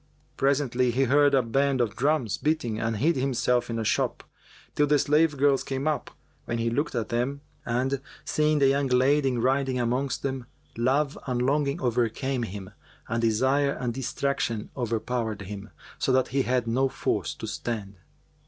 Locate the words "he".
0.89-1.03, 6.57-6.71, 16.29-16.41